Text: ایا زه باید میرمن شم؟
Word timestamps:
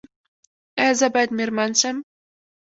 ایا 0.79 0.91
زه 0.99 1.07
باید 1.13 1.31
میرمن 1.37 1.71
شم؟ 1.79 1.97